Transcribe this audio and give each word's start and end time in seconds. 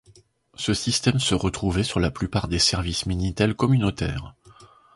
Ce 0.55 0.73
système 0.73 1.19
se 1.19 1.35
retrouvait 1.35 1.83
sur 1.83 1.99
la 1.99 2.09
plupart 2.09 2.47
des 2.47 2.57
services 2.57 3.05
minitel 3.05 3.53
communautaires. 3.55 4.33